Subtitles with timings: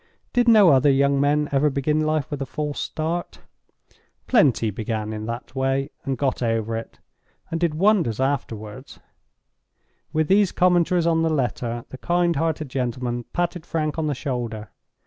[0.33, 3.41] Did no other young men ever begin life with a false start?
[4.25, 6.97] Plenty began in that way, and got over it,
[7.51, 8.93] and did wonders afterward.
[10.11, 14.69] With these commentaries on the letter, the kind hearted gentleman patted Frank on the shoulder.